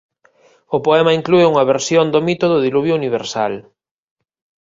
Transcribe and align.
O 0.75 0.77
poema 0.87 1.15
inclúe 1.19 1.49
unha 1.51 1.67
versión 1.71 2.05
do 2.13 2.19
mito 2.27 2.45
do 2.49 2.63
diluvio 2.65 2.93
universal. 3.01 3.53